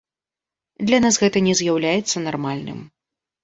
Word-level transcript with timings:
Для 0.87 0.99
нас 1.03 1.21
гэта 1.25 1.45
не 1.49 1.53
з'яўляецца 1.61 2.27
нармальным. 2.27 2.85